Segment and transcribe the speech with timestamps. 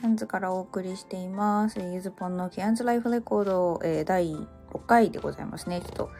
[0.00, 1.80] キャンズからお送りしています。
[1.80, 4.46] ゆずぽんのキャンズライフレコード、えー第6
[4.86, 5.80] 回でございますね。
[5.80, 6.10] ちょっと、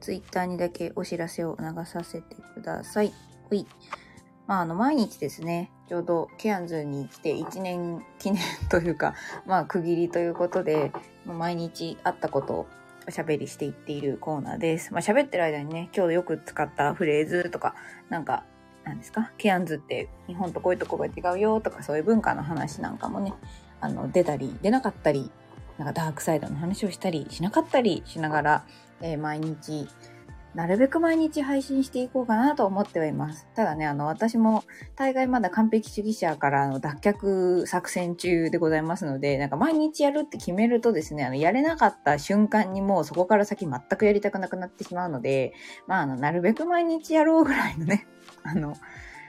[0.00, 3.12] ツイッターにだけお知らせを流させてください。
[3.50, 3.66] ほい。
[4.46, 9.14] まあ、あの、毎日ですね、ちょうどケアンズに来て1年記念というか、
[9.44, 10.90] まあ、区切りということで、
[11.26, 12.66] 毎日あったことを
[13.06, 14.94] おしゃべりしていっているコーナーです。
[14.94, 17.74] まあ、喋ってる間にね、今日よく使ったフレーズとか、
[18.08, 18.44] なんか、
[18.86, 19.32] なんですか？
[19.36, 23.34] ケアンズって日本とこういうとこが違うよとかそういう文化の話なんかもね、
[23.80, 25.30] あの、出たり、出なかったり、
[25.76, 28.66] なんかダークサイドの話をしたりしなかったりしながら、
[29.02, 29.88] えー毎日、
[30.56, 33.46] なるべく毎日配信していこうかなと思ってはいます。
[33.54, 45.52] ただね、あの、私も大概まだ完璧主義者からの脱却作戦中でございますので、なんか毎日やるって決めるとですね、あの、やれなかった瞬間にもうそこから先全くやりたくなくなってしまうので、
[45.86, 48.06] まあ、あの、なるべく毎日やろうぐらいのね、
[48.42, 48.76] あの、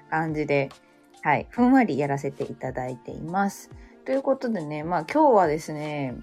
[0.10, 0.70] 感じで、
[1.24, 3.70] はい、ふんわりやらせていただいています。
[4.06, 6.16] ということでね、まあ今日はですね、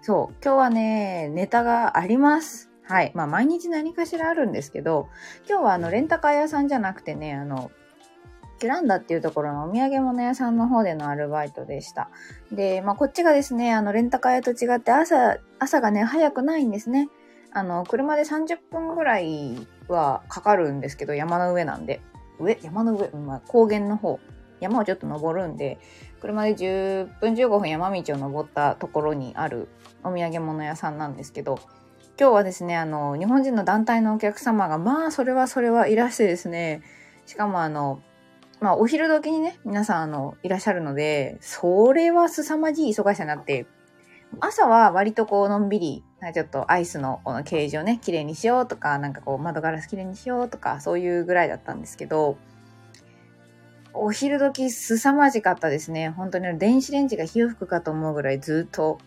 [0.00, 2.71] そう、今日はね、ネタがあります。
[2.84, 3.12] はい。
[3.14, 5.08] まあ毎日何かしらあるんですけど、
[5.48, 7.70] 今日はあの、レンタカー屋さんじゃなくてね、あの、
[8.58, 12.10] キュランダっていうところのお土産物屋さんの方でのアルバイトでした。
[12.52, 17.08] で、まあこっちがですね、あの、レンタカー屋と違って朝、朝がね、早くないんですね。
[17.52, 22.00] あの、車で30分ぐらいはかかるんですけど、山の上なんで。
[22.38, 22.58] 上？
[22.62, 24.18] 山の上、うんまあ、高原の方。
[24.60, 25.78] 山をちょっと登るんで、
[26.20, 29.68] 車で10分15分山道を登ったところにある
[30.04, 31.58] お土産物屋さんなんですけど、
[32.18, 36.82] 今日はですね、あの、日本人の団体のお客様が、まあ、それはそれはいらしてですね、
[37.26, 38.02] しかもあの、
[38.60, 43.66] まあ、お昼時にね、皆さん、あの、いらっしゃるので、それは凄まじい忙しさになって、
[44.40, 46.04] 朝は割とこう、のんびり、
[46.34, 52.36] ちょっとアイスのこのケージをね、綺麗にしようとか、なんかこう、窓ガラス綺麗にしようとか、そういうぐらいだったんですけど、
[53.94, 56.10] お昼時凄まじかったですね。
[56.10, 58.98] 本当に電子レンジが火を吹くかと思うぐらいずっと、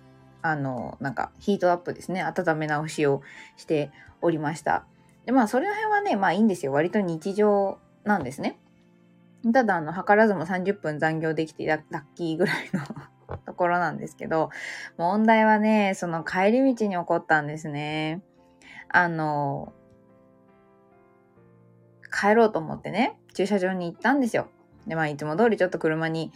[0.48, 2.22] あの、なんかヒートアップですね。
[2.22, 3.24] 温め直しを
[3.58, 4.86] しておりました。
[5.26, 6.72] で、まあ、それの辺はね、まあいいんですよ。
[6.72, 8.60] 割と日常なんですね。
[9.52, 12.70] ただ、あの、図らずも30分残業できてララッキーぐらい
[13.28, 14.52] の ところなんですけど、
[14.98, 18.22] 問題はね、その帰り道に起こったんですね。
[18.90, 19.74] あの、
[22.12, 24.48] 帰ろうと思ってね、駐車場に行ったんですよ。
[24.86, 26.32] で、まあ、いつも通りちょっと車に、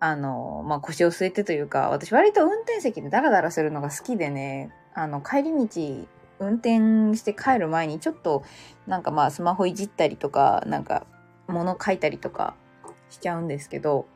[0.00, 8.42] あの、まあ、腰を据えてというか、私割と運転席でダラダラするのが好きでね、あの、帰り道、運転して帰る前にちょっと、
[8.86, 11.06] なんかまあ、スマホいじったりとか、なんか、
[11.48, 12.54] 物書いたりとか
[13.10, 14.06] しちゃうんですけど、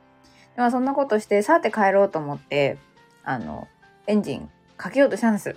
[0.56, 2.78] まあ、そんなことして、さて帰ろうと思って、
[3.22, 3.68] あの、
[4.06, 5.54] エンジンかけようとしたんです。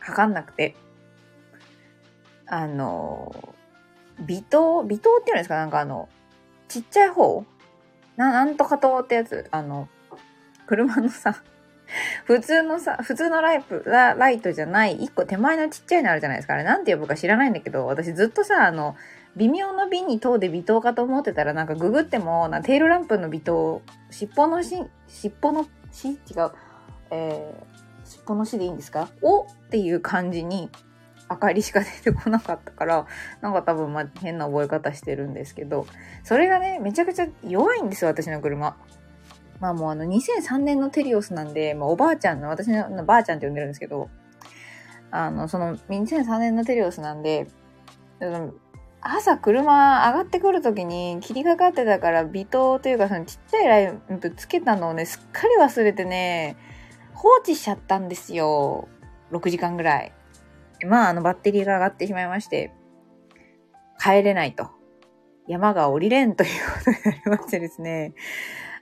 [0.00, 0.74] かかんなくて。
[2.46, 3.54] あの、
[4.18, 4.82] 微糖？
[4.82, 5.54] 微糖っていうんですか？
[5.56, 6.08] なんかあの、
[6.66, 7.44] ちっちゃい方？
[8.20, 9.46] な、なんとか糖ってやつ。
[9.50, 9.88] あの、
[10.66, 11.42] 車のさ、
[12.26, 16.52] 普通のさ、普通のライプ、ラライトじゃない、一個手前のちっちゃいのあるじゃないですか。
[16.52, 18.94] あれなんて呼ぶか知らないんだけど、私ずっとさ、あの、
[19.36, 23.80] 微妙の微に糖で微糖かと思ってたら、なんかググっても、なテールランプの微糖、
[24.10, 26.18] 尻尾のし、尻尾のし違う。
[27.10, 29.08] えー、尻尾のしでいいんですか？
[29.22, 30.68] おっていう感じに、
[31.30, 33.06] 明かりしか出てこなかったから、
[33.40, 35.86] なんか多分ま変な覚え方してるんですけど、
[36.24, 38.76] それがね、めちゃくちゃ弱いんですよ、私の車。
[39.60, 44.10] まあもうあの2003年のテリオスなんで、まあおばあちゃんの、私のばあちゃんって呼んでるんですけど、
[45.12, 47.46] あの、その2003年のテリオスなんで、
[49.02, 56.56] 朝車上がってくるときに霧がかってたから微灯というかそのちっちゃいライトつけたのをね、すっかり忘れてね、
[57.14, 58.88] 放置しちゃったんですよ。
[59.30, 60.12] 6時間ぐらい。
[60.86, 62.72] まあ、あの、バッテリーが上がってしまいまして、
[63.98, 64.70] 帰れないと。
[65.46, 68.14] 山が降りれんということになりましてですね。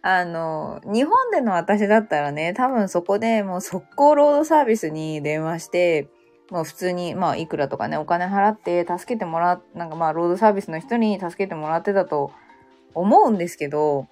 [0.02, 6.08] あの、日本での私だったらね、多分そこでもう速攻ロードサービスに電話して、
[6.50, 12.30] もう普通に、まあ、いくらとかね、お金払って助けてもらっ、なんかまあ、ロードサービスの人に助けてもらってたと
[12.94, 14.06] 思うんですけど、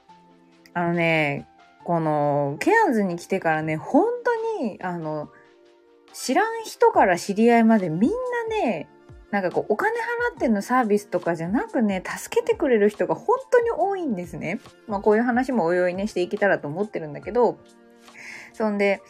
[0.75, 1.49] あのね、
[1.85, 4.05] この、ケアンズに来てからね、本
[4.59, 5.31] 当に、あの、
[6.19, 8.89] 知らん人から知り合いまでみんなね、
[9.31, 9.93] なんかこう、お金
[10.33, 14.59] 払ってのサービスとかじゃなくね、助けてくれる人が本当に多いんですね。
[14.89, 17.59] まあこういう話もおいおいねしていけたらと思ってるんだけど、
[18.55, 19.03] そんで、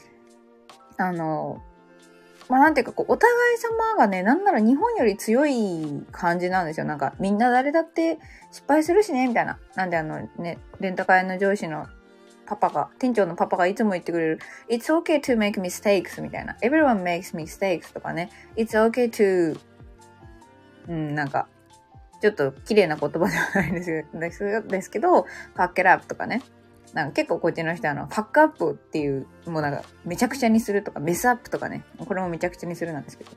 [0.96, 1.62] あの、
[2.48, 6.86] まあなんていうかこう、お互い様がね、なんなら日本より強い感じなんですよ。
[6.86, 8.18] なんかみんな誰だって
[8.50, 9.60] 失敗するしね、みたいな。
[9.76, 11.86] なんであのね、レンタカー屋の上司の
[12.46, 14.38] パパが、店長のパパがいつも言ってくれる、
[14.68, 16.56] It's okay to make mistakes みたいな。
[16.62, 18.30] Everyone makes mistakes とかね。
[18.56, 19.58] It's okay to
[20.88, 21.48] うん、なんか、
[22.20, 26.42] ちょっと綺麗な言葉ではないです、ですですけど、パッケラップとかね。
[26.92, 33.30] なんか結構こっちの人はあの、ファックアップっていう、もうなんかめちゃくちゃにするとか、メスアップとかね、これもめちゃくちゃにするなんですけど、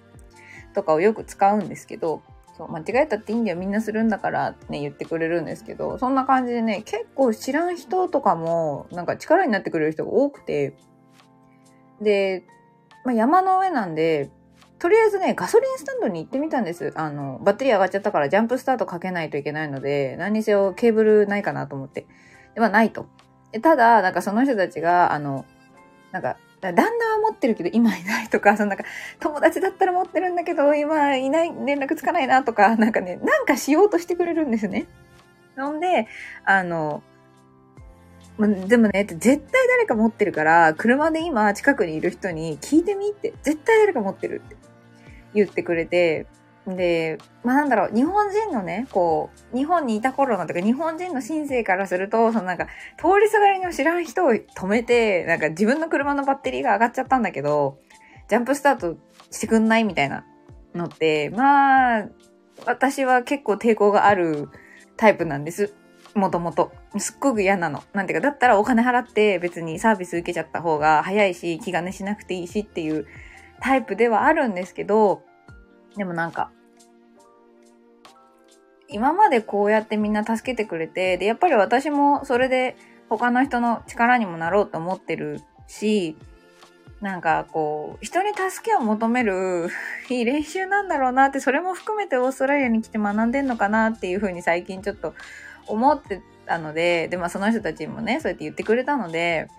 [0.73, 2.21] とかをよく使うんですけど、
[2.59, 10.75] そう、間違えたっていいんだよ、みんなするんだからってね、言ってくれるんですけど、そんな感じでね、結構知らん人とかも、なんか力になってくれる人が多くて、
[12.01, 12.43] で、
[13.05, 14.29] まあ、山の上なんで、
[14.77, 16.91] とりあえずね、ガソリンスタンドに行ってみたんです。
[16.95, 22.07] あの、バッテリー上がっちゃったからジャンプスタートかけないといけないので、何にせよケーブルないかなと思って。
[22.55, 23.07] ではないと。
[23.61, 25.45] ただ、なんかその人たちが、あの、
[26.11, 28.83] なんか、旦那は持ってるけど今いないとか、そのなんか
[29.19, 34.87] 友達だったら持ってるんだけど今いない、連絡つかないなとか、なんかね、なんかしようとしてくれるんですね。
[35.57, 36.07] ほんで、
[36.45, 37.03] あの、
[38.39, 44.55] でもね、絶対誰か持ってるから、車で今近くにいる人に聞いてみって、絶対誰か持ってるって
[45.33, 46.25] 言ってくれて、
[46.67, 52.65] で、まあなんだろう、日本人のね、こう、日本にいた頃のとか、日本人の新生からすると、そのなんか、
[52.97, 57.79] 通りすがりの知らん人を止めて、なんか自分の車のバッテリーが上がっちゃったんだけど、
[58.27, 58.97] ジャンプスタート
[59.31, 60.25] してくんないみたいな
[60.75, 62.07] のって、まあ、
[62.65, 64.49] 私は結構抵抗がある
[64.97, 65.73] タイプなんです。
[66.15, 66.71] もともと。
[66.97, 67.83] すっごく嫌なの。
[67.93, 73.07] なんていうか、だったらお金払って別にサービス受けちゃった方が早いし、気兼ねしなくていいしっていう
[73.61, 75.23] タイプではあるんですけど、
[75.99, 76.49] でもなんか、
[78.87, 82.77] 今までこうやってみんな助けてくれて、で、やっぱり私もそれで
[83.09, 86.15] 他の人の力にもなろうと思ってるし、
[87.01, 89.67] なんかこう、人に助けを求める
[90.09, 95.13] いい練習なんだろうなって、それも含めてオーストラリアに来て学んでんのかなっていうふうに最近ちょっと
[95.67, 99.49] 思ってたので、で、まあその人たちもね、そうやって言ってくれたので、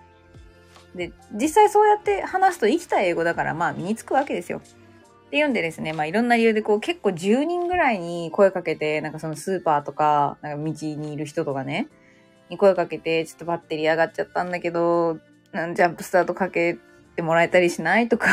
[0.95, 4.59] で、実際そうやって話すと生きた英語だからまあ身につくわけですよ。
[5.31, 11.87] っていうんでですね、まあいろんな理由でこう結構10人ぐらいに声かけて、なんかそのスーパーとか、なんか道にいる人とかね、
[12.49, 15.19] に声かけて、ちょっとバッテリー上がっちゃったんだけど、
[15.53, 16.77] ジャンプスタートかけ
[17.15, 18.27] てもらえたりしないとか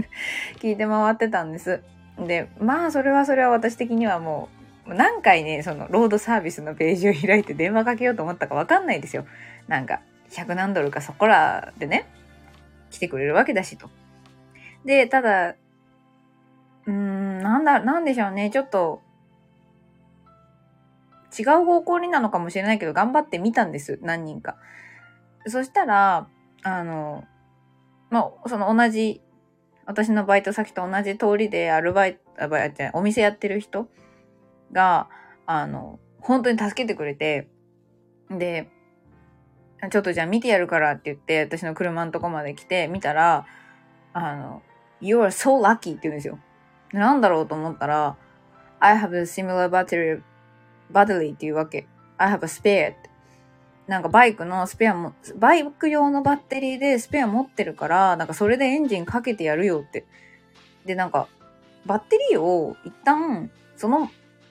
[0.60, 1.82] 聞いて回ってたんです。
[2.18, 4.48] で、まあそれはそれは私的にはも
[4.86, 9.26] う、何回ね、そのロードサービスのページを開いて電話かけようと思ったかわかんないですよ。
[9.68, 10.00] なんか、
[10.30, 12.06] 100何ドルかそこらでね、
[12.90, 13.90] 来てくれるわけだしと。
[14.86, 15.56] で、ただ、
[16.86, 18.50] うーん、なんだ、なんでしょうね。
[18.50, 19.02] ちょっと、
[21.36, 23.98] 違う方向になのかもしれないけど、頑張ってみたんです。
[24.02, 24.56] 何人か。
[25.46, 26.28] そしたら、
[26.62, 27.24] あの、
[28.10, 29.20] まあ、その同じ、
[29.86, 33.88] 私のバイト先と同じ通りでアルバイト、あ、バイトお店やってる人
[34.72, 35.08] が、
[35.46, 37.48] あの、本当に助けてくれて、
[38.30, 38.70] で、
[39.90, 43.46] ちょっとじゃあ見てやるからって言って、私の車のとこまで来て、見たら、
[44.12, 44.62] あの、
[45.00, 46.38] You are so lucky って言うんですよ。
[46.98, 48.16] なんだろうと思ったら、
[48.78, 50.22] I have a similar battery,
[50.92, 51.86] battery っていうわけ。
[52.18, 53.10] I have a spare って。
[53.86, 60.04] なんかバイクのスペアも、バイク用のバッテリーでスペア持ってるから、なんかそれでエンジンかけてやるよって。
[60.86, 61.28] で、なんか、
[61.84, 64.10] バッテリーを一旦、その、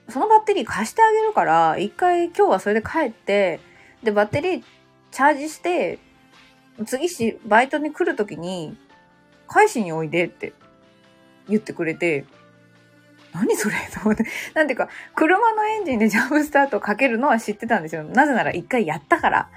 [0.10, 3.60] そのバッテリー貸してあげるから、一回今日はそれで帰って、
[4.04, 4.64] で、バッテリー
[5.12, 5.98] チャージして、
[6.86, 8.78] 次し、バイトに来るときに、
[9.48, 10.54] 返しにおいでって
[11.50, 12.26] 言ってくれて、
[13.34, 13.76] 何それ？
[13.94, 14.26] と思って。
[14.54, 18.04] なんていうか、車のエンジンでジャンプスタートかけるのは知ってたんですよ。
[18.04, 19.50] なぜなら一回やったから。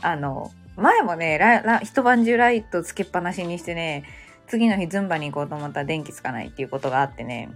[0.00, 1.38] あの、前もね、
[1.82, 4.04] 一晩中ライトつけっぱなしにしてね、
[4.46, 7.50] 次の日ズンバに行こうと思ったら電気つかないっていうことがあってね、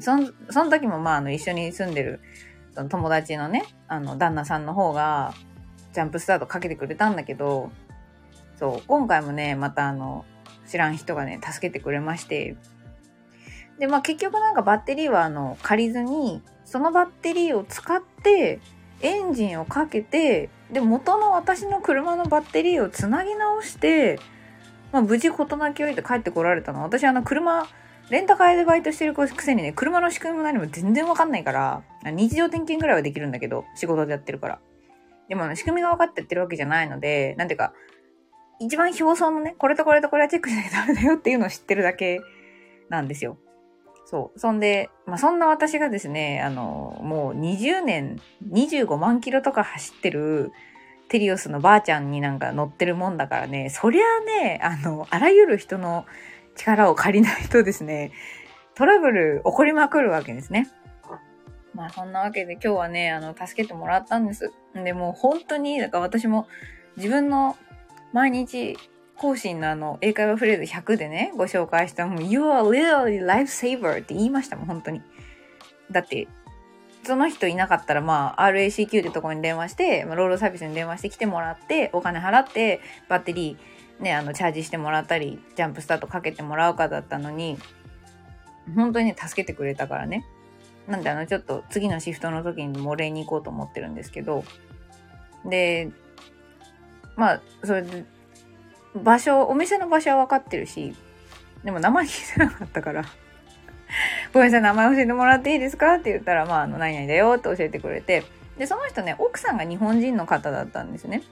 [0.00, 2.20] その、その時もまあ、あの、一緒に住んでる、
[2.74, 5.34] その友達のね、あの、旦那さんの方が、
[5.92, 7.70] ジャンプスタートかけてくれたんだけど、
[8.56, 10.24] そう、今回もね、またあの、
[10.66, 12.56] 知らん人がね、助けてくれまして、
[13.80, 18.60] で、まあ結局なんかバッテリーはあの借りずに、そのバッテリーを使って
[19.00, 24.20] エンジンをかけて、で、元の私の車のバッテリーをつなぎ直して、
[24.92, 26.82] まあ無事事なきを得て帰ってこられたの。
[26.82, 27.66] 私あの車、
[28.10, 34.58] レンタカーでバイトしてるくせにね、車の仕組みも何も全然わかんないから、日常点検ぐらいはできるんだけど、仕事でやってるから。
[35.28, 37.72] でも、仕組みが分かってやってるわけじゃないので、なんていうか、
[38.58, 42.20] 一番表層のね、これとこれとこれはチェックしなきゃダメだよっていうのを知ってるだけ
[42.90, 43.38] なんですよ。
[44.04, 44.38] そう。
[44.38, 50.52] そんで、まあ、そんな私がですね、あの、もう20年、25万キロとか走ってる
[51.08, 56.06] テリオスのばあちゃんになんか乗ってるもんだからね、そりゃあね、あの、あらゆる人の
[56.56, 58.12] 力を借りないとですね、
[58.74, 60.68] トラブル起こりまくるわけですね。
[61.74, 64.52] まあそんなわけで今日はね、あの、助けてもらったんです。
[64.74, 66.48] で、も本当に、だから私も
[66.96, 67.56] 自分の
[68.12, 68.76] 毎日
[69.20, 75.02] 更新のあの、英会話フレーズ100でね、ご紹介したもう、You are literally lifesaver って言いましたもん、本当に。
[75.90, 76.26] だって、
[77.04, 87.58] その人いなかったら、まあ、RACQ ってとこに電話して、まあ、ロードサービスに電話して来てもらって、お金払って、バッテリー、ね、あの、チャージしてもらったり、ジャンプスタートかけてもらうかだったのに、
[88.74, 90.24] 本当にね、助けてくれたからね。
[90.88, 94.44] なんで、あの、ちょっと次のシフトの時にも礼に行こうと思ってるんですけど、
[95.44, 95.90] で、
[97.16, 98.06] まあ、それで、
[98.94, 100.94] 場所、お店の場所は分かってるし、
[101.64, 103.04] でも名前聞いてなかったから。
[104.32, 105.94] ごめんなさい、名前教えてもらっていいですか？
[105.94, 108.24] って言ったら、まあ、あの、何々だよって教えてくれて、
[108.58, 111.22] で、その人ね、奥さんが日本人の方だったんですね。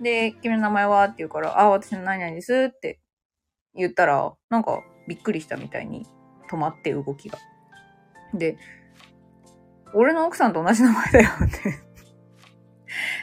[0.00, 1.04] で、君の名前は？
[1.04, 2.98] って言うから、あ、私の何々ですって
[3.74, 6.06] 言ったら、なんかびっくりしたみたいに
[6.50, 7.38] 止まって動きが。
[8.34, 8.56] で、
[9.94, 11.56] 俺の奥さんと同じ名前だよって。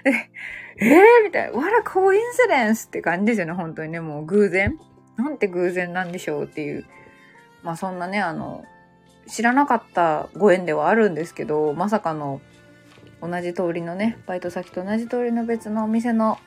[0.04, 0.30] で、
[0.82, 1.58] えーみたいな。
[1.58, 2.88] What a coincidence!
[2.88, 4.00] って感じですよね、本当にね。
[4.00, 4.80] もう偶然
[5.18, 6.86] なんて偶然なんでしょうっていう。
[7.64, 8.64] まあそんなね、あの、
[9.28, 12.42] 知らなかったご縁ではあるんですけど、まさかの
[13.22, 16.40] 同じ通りのね、バイト先と同じ通りの別のお店の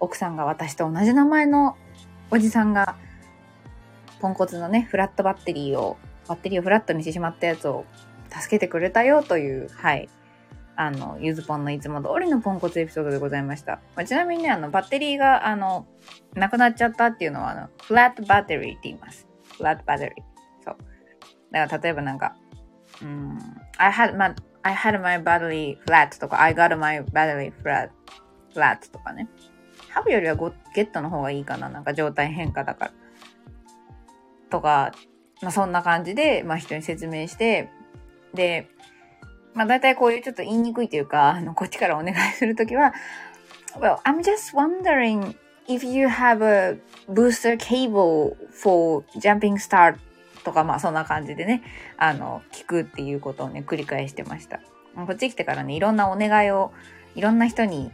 [0.00, 1.76] 奥さんが私と同じ名前の
[2.30, 2.96] おじさんが、
[4.20, 7.84] ポンコツのね、フラットバッテリーを、バッテリーをフラットにしてしまったやつを
[8.28, 10.08] 助けてくれたよという、はい、
[10.80, 13.80] あの、ゆずぽんのいつも通りのポンコツエピソードでございました。
[13.96, 15.88] まあ、ちなみにね、あの、バッテリーが、あの、
[16.34, 19.26] なくなっちゃったっていうのは、あの、フラットバッテリーって言います。
[19.56, 20.24] フラットバッテリー。
[20.64, 20.76] そう。
[21.50, 22.36] だから、例えばなんか、
[23.02, 23.38] うん、
[23.76, 27.90] I had my, I had my battery flat とか、I got my battery flat,
[28.54, 29.28] flat とかね。
[29.90, 31.68] ハブよりはゴゲットの方がいいかな。
[31.68, 32.92] なんか状態変化だから。
[34.48, 34.92] とか、
[35.42, 37.68] まあそんな感じで、まあ人に説明して、
[38.32, 38.68] で、
[39.58, 42.94] まあ大体こういうちょっと言いにくいというか、あの、こっちからお願いするときは、
[43.74, 45.34] Well, I'm just wondering
[45.66, 46.78] if you have a
[47.10, 49.96] booster cable for jumping start
[50.44, 51.64] とか、まあそんな感じでね、
[51.96, 54.60] あの、聞くっていうことをね、繰り返してました。
[54.94, 56.72] こっち来てからね、いろんなお願いを、
[57.16, 57.90] いろんな人に、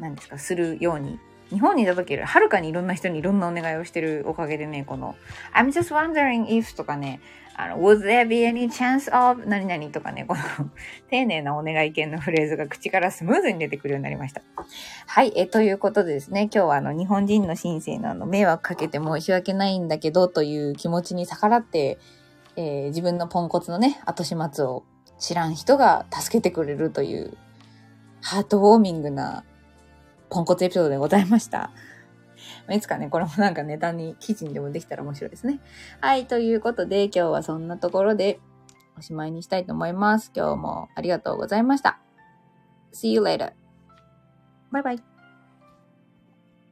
[0.00, 1.20] 何ですか、するように
[1.52, 5.14] 日本にいた時よりはるかにいろんな人にいろんなお願いをしてるおかげでね、この
[5.54, 7.20] I'm just wondering if とかね、
[7.54, 10.40] あの、would there be any chance of 何々とかね、この
[11.10, 14.42] 丁寧なお願い系のフレーズが口からスムーズに出てくるようになりました。
[15.06, 21.98] はい、え、ということでですね、今日はあの、日本人の申請のあの、迷惑かけて申し訳ないんだけどという気持ちに逆らって、
[22.56, 24.84] えー、自分のポンコツのね、後始末を
[25.18, 27.36] 知らん人が助けてくれるという、
[28.22, 29.44] ハートウォーミングな
[30.32, 31.70] ポンコツエピソードでございました。
[32.70, 35.60] いつかね、これもなんかネタに、記事にでもできたら面白いですね。
[36.00, 38.40] はい、ということで今日はそんなところで
[38.96, 40.32] おしまいにしたいと思います。
[40.34, 42.00] 今日もありがとうございました。
[42.94, 43.52] See you later.
[44.72, 45.11] Bye bye.。